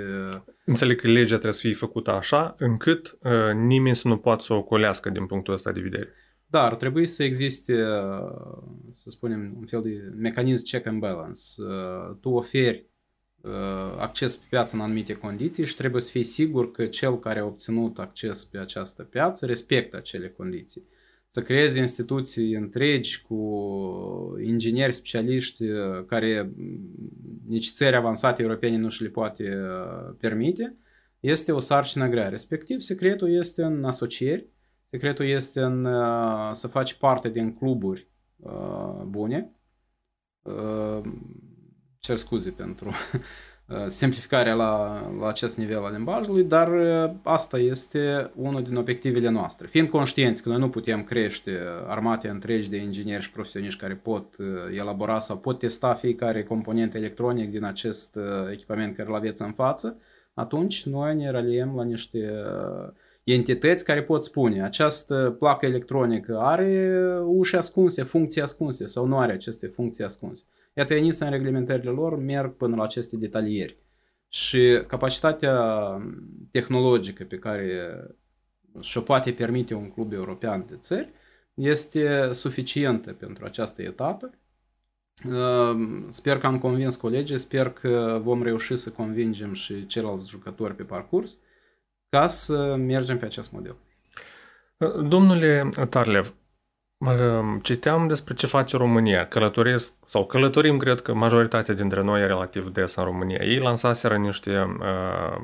[0.66, 4.54] Înțeleg că legea trebuie să fie făcută așa încât uh, nimeni să nu poată să
[4.54, 6.10] o colească din punctul ăsta de vedere.
[6.50, 11.42] Da, ar trebui să existe, uh, să spunem, un fel de mecanism check and balance.
[11.58, 12.97] Uh, tu oferi Uh,
[13.98, 17.46] acces pe piață în anumite condiții și trebuie să fii sigur că cel care a
[17.46, 20.88] obținut acces pe această piață respectă acele condiții.
[21.30, 23.38] Să creezi instituții întregi cu
[24.44, 26.52] ingineri specialiști uh, care
[27.48, 30.78] nici țări avansate europene nu și le poate uh, permite,
[31.20, 32.30] este o sarcină grea.
[32.30, 34.48] Respectiv, secretul este în asocieri,
[34.86, 35.88] secretul este în
[36.54, 38.08] să faci parte din cluburi
[39.06, 39.52] bune,
[42.08, 42.90] cer scuze pentru
[43.68, 49.30] uh, simplificarea la, la acest nivel al limbajului, dar uh, asta este unul din obiectivele
[49.30, 49.68] noastre.
[49.68, 54.38] Fiind conștienți că noi nu putem crește armate întregi de ingineri și profesioniști care pot
[54.38, 54.46] uh,
[54.78, 58.18] elabora sau pot testa fiecare component electronic din acest
[58.52, 59.98] echipament care îl aveți în față,
[60.34, 62.32] atunci noi ne raliem la niște
[63.24, 69.34] entități care pot spune această placă electronică are uși ascunse, funcții ascunse sau nu are
[69.34, 70.44] aceste funcții ascunse.
[70.78, 73.78] Iată, ENISA în reglementările lor merg până la aceste detalieri.
[74.28, 75.58] Și capacitatea
[76.52, 77.92] tehnologică pe care
[78.80, 81.12] și-o poate permite un club european de țări
[81.54, 84.30] este suficientă pentru această etapă.
[85.26, 90.76] Ehm, sper că am convins colegii, sper că vom reuși să convingem și ceilalți jucători
[90.76, 91.38] pe parcurs
[92.10, 93.76] ca să mergem pe acest model.
[95.08, 96.34] Domnule Tarlev,
[97.62, 99.28] Citeam despre ce face România.
[99.28, 103.40] Călătoresc sau călătorim, cred că majoritatea dintre noi relativ des în România.
[103.42, 105.42] Ei lansaseră niște uh,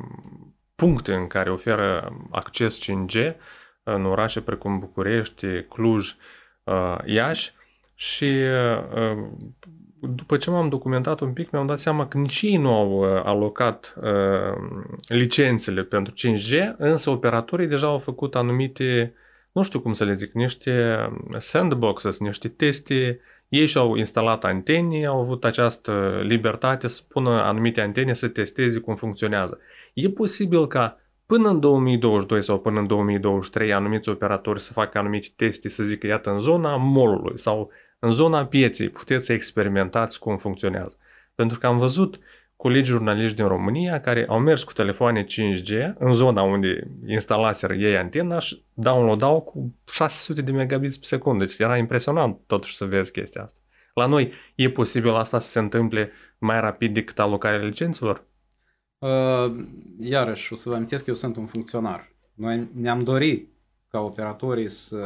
[0.76, 3.36] puncte în care oferă acces 5G
[3.84, 6.16] în orașe precum București, Cluj,
[6.64, 7.54] uh, Iași
[7.96, 8.26] și
[8.96, 9.18] uh,
[10.00, 13.22] după ce m-am documentat un pic, mi-am dat seama că nici ei nu au uh,
[13.24, 14.58] alocat uh,
[15.08, 19.14] licențele pentru 5G, însă operatorii deja au făcut anumite
[19.54, 20.98] nu știu cum să le zic, niște
[21.38, 23.20] sandboxes, niște teste.
[23.48, 28.96] Ei și-au instalat antene, au avut această libertate să pună anumite antene să testeze cum
[28.96, 29.60] funcționează.
[29.94, 35.28] E posibil ca până în 2022 sau până în 2023 anumiți operatori să facă anumite
[35.36, 40.38] teste, să zică, iată, în zona molului sau în zona pieței puteți să experimentați cum
[40.38, 40.98] funcționează.
[41.36, 42.20] Pentru că am văzut
[42.64, 47.98] colegi jurnaliști din România care au mers cu telefoane 5G în zona unde instalaseră ei
[47.98, 51.46] antena și downloadau cu 600 de megabits pe secundă.
[51.46, 53.60] Deci era impresionant totuși să vezi chestia asta.
[53.94, 58.28] La noi e posibil asta să se întâmple mai rapid decât alocarea licențelor?
[58.98, 59.10] Uh,
[60.00, 62.12] iarăși, o să vă amintesc că eu sunt un funcționar.
[62.34, 63.53] Noi ne-am dorit
[63.94, 64.98] ca operatorii să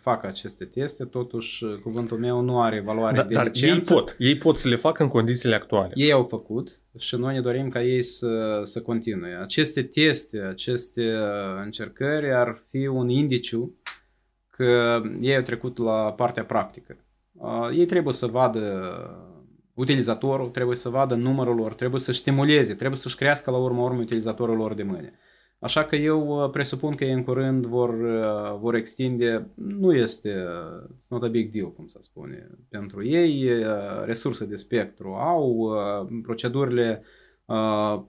[0.00, 3.92] facă aceste teste, totuși cuvântul meu nu are valoare da, de dar licență.
[3.92, 5.92] ei pot, ei pot să le facă în condițiile actuale.
[5.94, 9.38] Ei au făcut și noi ne dorim ca ei să, să continue.
[9.42, 11.14] Aceste teste, aceste
[11.64, 13.76] încercări ar fi un indiciu
[14.50, 16.96] că ei au trecut la partea practică.
[17.72, 18.92] Ei trebuie să vadă
[19.74, 24.00] utilizatorul, trebuie să vadă numărul lor, trebuie să stimuleze, trebuie să-și crească la urmă urmă
[24.00, 25.18] utilizatorul lor de mâine.
[25.60, 30.44] Așa că eu uh, presupun că ei în curând vor, uh, vor extinde, nu este,
[30.44, 33.50] uh, it's not a big deal, cum să spune, pentru ei,
[34.04, 35.72] resurse de spectru au,
[36.22, 37.02] procedurile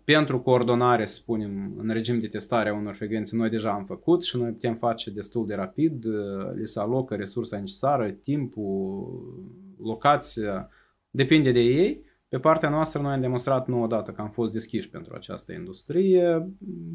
[0.04, 4.24] pentru coordonare, să spunem, în regim de testare a unor frecvențe, noi deja am făcut
[4.24, 6.06] și noi putem face destul de rapid,
[6.56, 9.08] li se alocă resursa necesară, timpul,
[9.84, 10.70] locația,
[11.10, 14.90] depinde de ei pe partea noastră noi am demonstrat nu odată că am fost deschiși
[14.90, 16.48] pentru această industrie.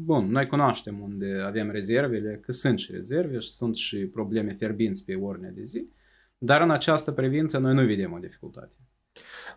[0.05, 5.05] Bun, noi cunoaștem unde avem rezervele, că sunt și rezerve și sunt și probleme fierbinți
[5.05, 5.89] pe ordinea de zi,
[6.37, 8.73] dar în această privință noi nu vedem o dificultate.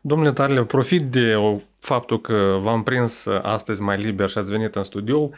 [0.01, 1.35] Domnule Tarle, profit de
[1.79, 5.31] faptul că v-am prins astăzi mai liber și ați venit în studio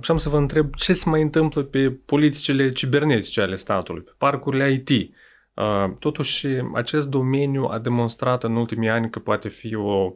[0.00, 4.12] și am să vă întreb ce se mai întâmplă pe politicile cibernetice ale statului, pe
[4.18, 5.14] parcurile IT.
[5.98, 10.12] Totuși, acest domeniu a demonstrat în ultimii ani că poate fi o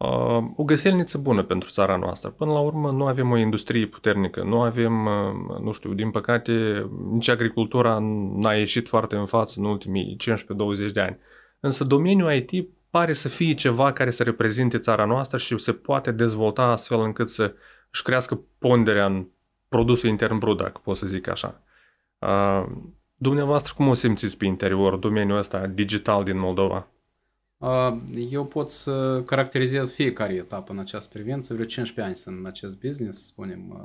[0.00, 2.30] Uh, o găselniță bună pentru țara noastră.
[2.30, 6.52] Până la urmă, nu avem o industrie puternică, nu avem, uh, nu știu, din păcate,
[7.10, 7.98] nici agricultura
[8.36, 11.18] n-a ieșit foarte în față în ultimii 15-20 de ani.
[11.60, 16.10] Însă domeniul IT pare să fie ceva care să reprezinte țara noastră și se poate
[16.10, 17.54] dezvolta astfel încât să
[17.90, 19.26] își crească ponderea în
[19.68, 21.62] produsul intern brut, dacă pot să zic așa.
[23.20, 26.88] Uh, dumneavoastră, cum o simțiți pe interior domeniul ăsta digital din Moldova?
[28.30, 31.54] Eu pot să caracterizez fiecare etapă în această privință.
[31.54, 33.80] Vreo 15 ani sunt în acest business, spunem,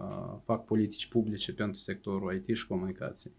[0.46, 3.32] fac politici publice pentru sectorul IT și comunicații.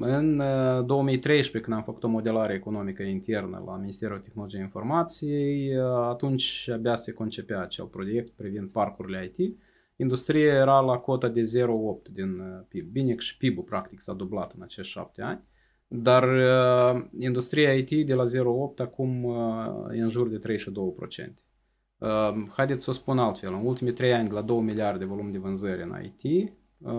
[0.00, 0.42] În
[0.86, 5.76] 2013, când am făcut o modelare economică internă la Ministerul Tehnologiei Informației,
[6.08, 9.56] atunci abia se concepea acel proiect privind parcurile IT.
[9.96, 12.92] Industria era la cota de 0,8 din PIB.
[12.92, 15.42] Bine că și PIB-ul practic s-a dublat în acești șapte ani.
[15.94, 18.30] Dar uh, industria IT de la 0,8
[18.76, 19.36] acum uh,
[19.92, 20.56] e în jur de
[21.28, 21.32] 32%.
[21.98, 23.52] Uh, haideți să o spun altfel.
[23.52, 26.92] În ultimii 3 ani, de la 2 miliarde volum de vânzări în IT, uh,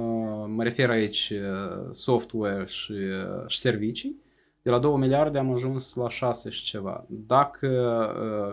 [0.48, 4.22] mă refer aici uh, software și, uh, și servicii,
[4.64, 7.06] de la 2 miliarde am ajuns la 6 și ceva.
[7.10, 7.68] Dacă,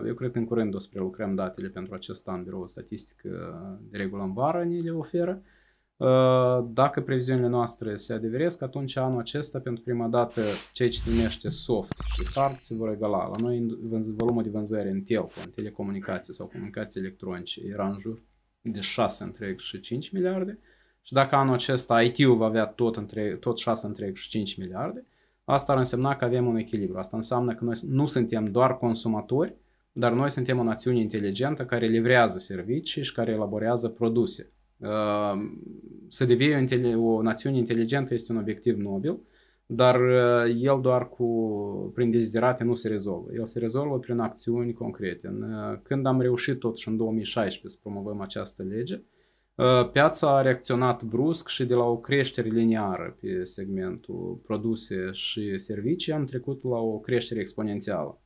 [0.01, 3.21] uh, eu cred că în curând o să prelucrăm datele pentru acest an, biroul statistic
[3.79, 5.41] de regulă în vară ne le oferă,
[6.01, 10.41] Uh, dacă previziunile noastre se adeveresc, atunci anul acesta, pentru prima dată,
[10.73, 13.27] ceea ce se numește soft și hard se vor egala.
[13.27, 13.77] La noi,
[14.17, 18.21] volumul de vânzări în telco, în telecomunicații sau comunicații electronice era în jur
[18.61, 20.59] de 6 întreg și 5 miliarde.
[21.01, 25.05] Și dacă anul acesta IT-ul va avea tot, întreg, tot 6 întreg și 5 miliarde,
[25.43, 26.97] asta ar însemna că avem un echilibru.
[26.97, 29.55] Asta înseamnă că noi nu suntem doar consumatori,
[29.91, 34.51] dar noi suntem o națiune inteligentă care livrează servicii și care elaborează produse
[34.81, 35.61] Ehm,
[36.09, 39.19] să devii o, o națiune inteligentă este un obiectiv nobil,
[39.65, 41.25] dar uh, el doar cu,
[41.93, 43.33] prin deziderate nu se rezolvă.
[43.33, 45.27] El se rezolvă prin acțiuni concrete.
[45.27, 49.01] Uh, când am reușit totuși în 2016 să promovăm această lege, uh,
[49.91, 56.13] piața a reacționat brusc și de la o creștere liniară pe segmentul produse și servicii
[56.13, 58.21] am trecut la o creștere exponențială.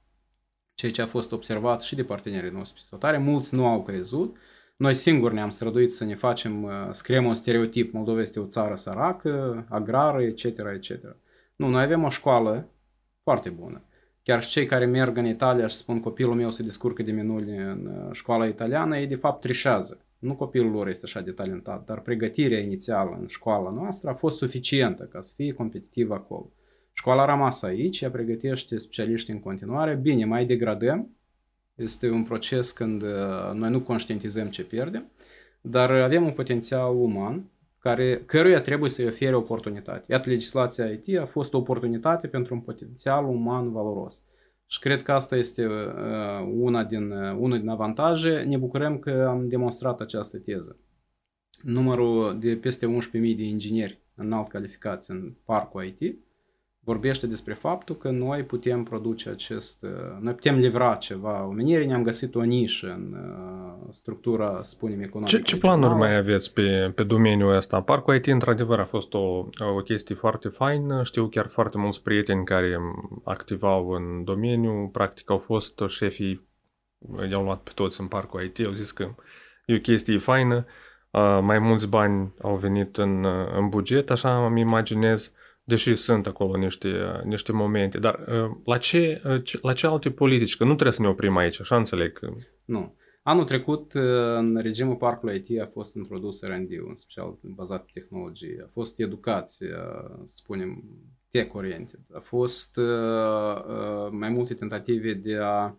[0.74, 4.38] Ceea ce a fost observat și de partenerii noștri pe mulți nu au crezut,
[4.78, 8.46] noi singuri ne-am străduit să ne facem, uh, să creăm un stereotip, Moldova este o
[8.46, 11.16] țară săracă, agrară, etc., etc.
[11.56, 12.70] Nu, noi avem o școală
[13.24, 13.84] foarte bună.
[14.24, 17.58] Chiar și cei care merg în Italia și spun copilul meu se descurcă de minuni
[17.58, 20.05] în uh, școala italiană, ei de fapt trișează.
[20.20, 24.38] Nu copilul lor este așa de talentat, dar pregătirea inițială în școala noastră a fost
[24.38, 26.52] suficientă ca să fie competitiv acolo.
[26.94, 29.96] Școala a rămas aici, ea pregătește specialiști în continuare.
[29.96, 31.10] Bine, mai degradăm,
[31.76, 33.10] este un proces când uh,
[33.54, 35.12] noi nu conștientizăm ce pierdem,
[35.62, 37.50] dar avem un potențial uman
[37.80, 40.04] care, căruia trebuie să-i ofere oportunitate.
[40.08, 44.24] Iată, legislația IT a fost o oportunitate pentru un potențial uman valoros.
[44.68, 48.44] Și cred că asta este uh, una din, uh, unul din avantaje.
[48.44, 50.80] Ne bucurăm că am demonstrat această teză.
[51.62, 56.25] Numărul de peste 11.000 de ingineri înalt calificați în parcul IT
[56.86, 62.04] vorbește despre faptul că noi putem produce acest, uh, noi putem livra ceva omenirii, ne-am
[62.04, 65.38] găsit o nișă în uh, structura, spunem, economică.
[65.38, 67.82] Ce, ce planuri mai aveți pe, pe domeniul ăsta?
[67.82, 69.46] Parcul IT, într-adevăr, a fost o,
[69.76, 71.04] o chestie foarte faină.
[71.04, 72.80] Știu chiar foarte mulți prieteni care
[73.24, 76.48] activau în domeniu, practic au fost șefii,
[77.30, 79.16] i-au luat pe toți în parcul IT, au zis că
[79.66, 80.66] e o chestie faină,
[81.12, 85.32] uh, mai mulți bani au venit în, în buget, așa îmi imaginez
[85.68, 90.58] deși sunt acolo niște, niște momente, dar uh, la ce, uh, la ce alte politici?
[90.58, 92.20] Că nu trebuie să ne oprim aici, așa înțeleg.
[92.66, 92.96] Nu.
[93.24, 94.02] Anul trecut, uh,
[94.38, 98.64] în regimul parcului IT a fost introdus R&D, în special bazat pe tehnologie.
[98.66, 99.68] A fost educație,
[100.24, 100.84] să spunem,
[101.32, 102.00] tech-oriented.
[102.14, 102.80] A fost
[104.12, 105.76] mai multe tentative de a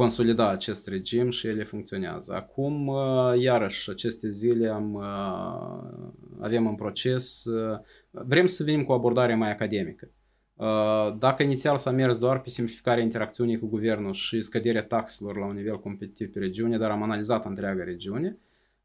[0.00, 2.32] consolida acest regim și ele funcționează.
[2.32, 2.92] Acum,
[3.36, 4.94] iarăși, aceste zile am,
[6.40, 7.44] avem în proces
[8.10, 10.10] Vrem să venim cu o abordare mai academică.
[10.54, 15.46] Uh, dacă inițial s-a mers doar pe simplificarea interacțiunii cu guvernul și scăderea taxelor la
[15.46, 18.38] un nivel competitiv pe regiune, dar am analizat întreaga regiune,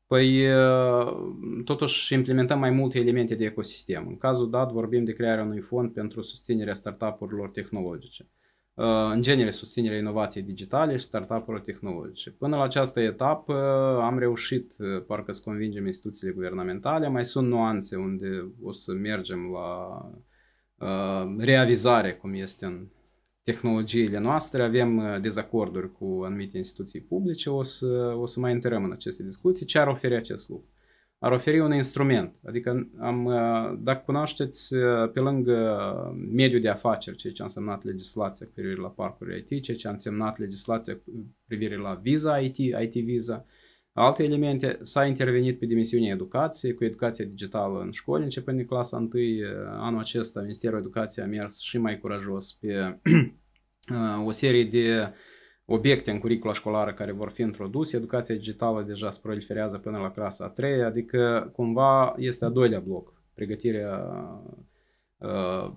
[0.08, 4.08] păi uh, totuși implementăm mai multe elemente de ecosistem.
[4.08, 8.28] În cazul dat vorbim de crearea unui fond pentru susținerea startup-urilor tehnologice.
[8.76, 12.32] Uh, în genere susținerea inovației digitale și startup-urilor tehnologice.
[12.32, 13.54] Până la această etapă
[14.02, 19.40] am reușit, uh, parcă să convingem instituțiile guvernamentale, mai sunt nuanțe unde o să mergem
[19.52, 20.00] la
[20.76, 22.88] uh, reavizare, cum este în
[23.44, 28.84] tehnologiile noastre, avem uh, dezacorduri cu anumite instituții publice, o să, o să mai intrăm
[28.84, 29.66] în aceste discuții.
[29.66, 30.75] Ce ar oferi acest lucru?
[31.26, 32.36] Ar oferi un instrument.
[32.48, 35.78] Adică, am, uh, dacă cunoașteți, uh, pe lângă
[36.32, 39.88] mediul de afaceri, ceea ce a însemnat legislația cu privire la parcuri IT, ceea ce
[39.88, 43.46] a însemnat legislația cu privire la Visa IT, IT Visa,
[43.94, 48.98] Alte elemente, s-a intervenit pe dimensiunea educației, cu educația digitală în școli, începând din clasa
[48.98, 49.10] 1,
[49.68, 53.00] anul acesta Ministerul Educației a mers și mai curajos pe
[54.28, 55.14] o serie de
[55.66, 57.98] obiecte în curicula școlară care vor fi introduse.
[57.98, 62.80] Educația digitală deja se proliferează până la clasa a 3, adică cumva este a doilea
[62.80, 64.06] bloc, pregătirea
[65.18, 65.72] uh,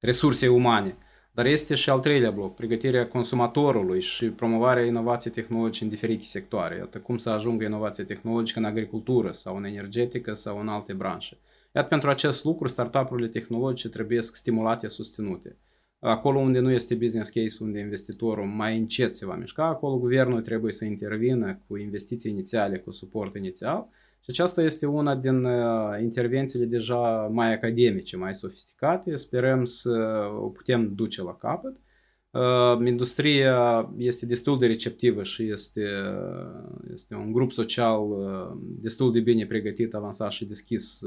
[0.00, 0.96] resursei umane.
[1.32, 6.76] Dar este și al treilea bloc, pregătirea consumatorului și promovarea inovației tehnologice în diferite sectoare.
[6.76, 11.38] Iată cum să ajungă inovația tehnologică în agricultură sau în energetică sau în alte branșe.
[11.74, 15.56] Iată pentru acest lucru, startup-urile tehnologice trebuie stimulate, susținute.
[16.00, 20.42] Acolo unde nu este business case, unde investitorul mai încet se va mișca, acolo guvernul
[20.42, 23.88] trebuie să intervină cu investiții inițiale, cu suport inițial
[24.20, 29.16] și aceasta este una din uh, intervențiile deja mai academice, mai sofisticate.
[29.16, 31.76] Sperăm să o putem duce la capăt.
[32.38, 35.86] Uh, industria este destul de receptivă și este,
[36.92, 41.00] este un grup social uh, destul de bine pregătit, avansat și deschis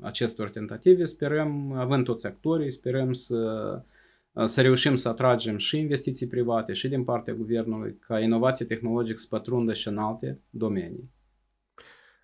[0.00, 1.04] acestor tentative.
[1.04, 3.82] Sperăm, având toți actorii, sperăm să,
[4.44, 9.26] să reușim să atragem și investiții private și din partea guvernului ca inovație tehnologică să
[9.30, 11.10] pătrundă și în alte domenii.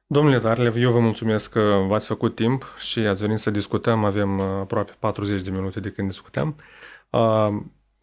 [0.06, 4.04] Domnule Tarlev, eu vă mulțumesc că v-ați făcut timp și ați venit să discutăm.
[4.04, 6.56] Avem uh, aproape 40 de minute de când discutăm.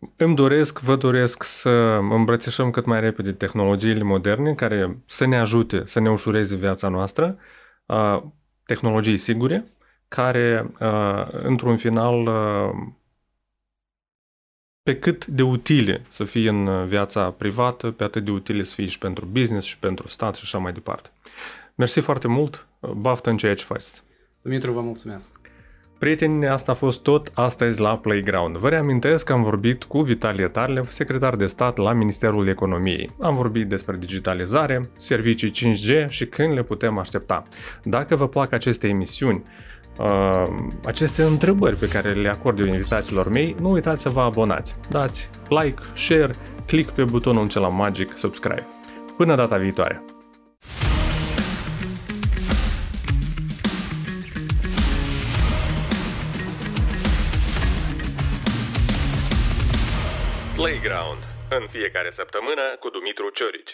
[0.04, 1.70] Uh, îmi doresc, vă doresc să
[2.10, 7.38] îmbrățișăm cât mai repede tehnologiile moderne care să ne ajute să ne ușureze viața noastră,
[7.86, 8.24] uh,
[8.66, 9.66] tehnologii sigure,
[10.08, 10.72] care,
[11.32, 12.30] într-un final,
[14.84, 18.86] pe cât de utile să fie în viața privată, pe atât de utile să fie
[18.86, 21.12] și pentru business și pentru stat și așa mai departe.
[21.76, 24.04] Mersi foarte mult, baftă în ceea ce faceți.
[24.42, 25.43] Dumitru, vă mulțumesc.
[25.98, 28.58] Prieteni, asta a fost tot astăzi la Playground.
[28.58, 33.10] Vă reamintesc că am vorbit cu Vitalie Tarlev, secretar de stat la Ministerul Economiei.
[33.22, 37.44] Am vorbit despre digitalizare, servicii 5G și când le putem aștepta.
[37.84, 39.44] Dacă vă plac aceste emisiuni,
[40.00, 40.44] uh,
[40.86, 44.76] aceste întrebări pe care le acord eu invitațiilor mei, nu uitați să vă abonați.
[44.90, 46.34] Dați like, share,
[46.66, 48.68] click pe butonul cel magic subscribe.
[49.18, 50.04] Până data viitoare!
[60.64, 63.72] Playground, în fiecare săptămână cu Dumitru Ciorici.